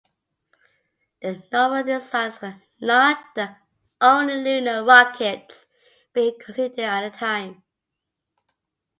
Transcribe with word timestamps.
The 1.21 1.43
Nova 1.53 1.83
designs 1.83 2.41
were 2.41 2.55
not 2.79 3.35
the 3.35 3.55
only 4.01 4.33
lunar 4.33 4.83
rockets 4.83 5.67
being 6.11 6.39
considered 6.43 6.79
at 6.79 7.11
the 7.13 7.17
time. 7.19 7.61